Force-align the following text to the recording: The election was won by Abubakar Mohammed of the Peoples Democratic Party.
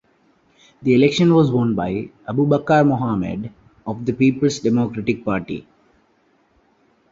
The 0.81 0.95
election 0.95 1.31
was 1.31 1.51
won 1.51 1.75
by 1.75 2.09
Abubakar 2.27 2.87
Mohammed 2.87 3.51
of 3.85 4.03
the 4.03 4.13
Peoples 4.13 4.57
Democratic 4.57 5.23
Party. 5.23 5.67